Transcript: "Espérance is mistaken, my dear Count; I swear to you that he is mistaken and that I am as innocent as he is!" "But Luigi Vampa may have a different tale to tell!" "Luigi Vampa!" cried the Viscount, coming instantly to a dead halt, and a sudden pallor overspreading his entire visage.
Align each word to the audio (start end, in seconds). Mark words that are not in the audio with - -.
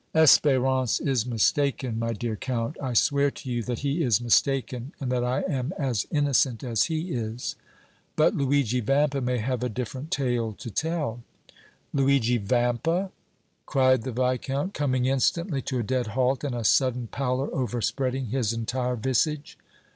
"Espérance 0.15 0.99
is 0.99 1.27
mistaken, 1.27 1.99
my 1.99 2.11
dear 2.11 2.35
Count; 2.35 2.75
I 2.81 2.93
swear 2.93 3.29
to 3.29 3.47
you 3.51 3.61
that 3.61 3.81
he 3.85 4.01
is 4.01 4.19
mistaken 4.19 4.93
and 4.99 5.11
that 5.11 5.23
I 5.23 5.41
am 5.41 5.73
as 5.77 6.07
innocent 6.09 6.63
as 6.63 6.85
he 6.85 7.11
is!" 7.11 7.55
"But 8.15 8.33
Luigi 8.33 8.79
Vampa 8.79 9.21
may 9.21 9.37
have 9.37 9.63
a 9.63 9.69
different 9.69 10.09
tale 10.09 10.53
to 10.53 10.71
tell!" 10.71 11.21
"Luigi 11.93 12.37
Vampa!" 12.39 13.11
cried 13.67 14.01
the 14.01 14.11
Viscount, 14.11 14.73
coming 14.73 15.05
instantly 15.05 15.61
to 15.61 15.77
a 15.77 15.83
dead 15.83 16.07
halt, 16.17 16.43
and 16.43 16.55
a 16.55 16.63
sudden 16.63 17.05
pallor 17.05 17.53
overspreading 17.53 18.29
his 18.29 18.53
entire 18.53 18.95
visage. 18.95 19.55